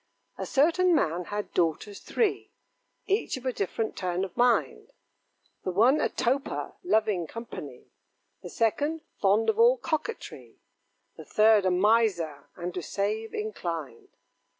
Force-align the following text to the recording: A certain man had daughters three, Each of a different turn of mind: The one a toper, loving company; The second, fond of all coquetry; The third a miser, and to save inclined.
A 0.39 0.47
certain 0.47 0.95
man 0.95 1.25
had 1.25 1.53
daughters 1.53 1.99
three, 1.99 2.49
Each 3.05 3.37
of 3.37 3.45
a 3.45 3.53
different 3.53 3.95
turn 3.95 4.23
of 4.25 4.35
mind: 4.35 4.93
The 5.63 5.69
one 5.69 6.01
a 6.01 6.09
toper, 6.09 6.73
loving 6.83 7.27
company; 7.27 7.91
The 8.41 8.49
second, 8.49 9.01
fond 9.21 9.47
of 9.47 9.59
all 9.59 9.77
coquetry; 9.77 10.57
The 11.17 11.25
third 11.25 11.65
a 11.65 11.69
miser, 11.69 12.49
and 12.55 12.73
to 12.73 12.81
save 12.81 13.35
inclined. 13.35 14.09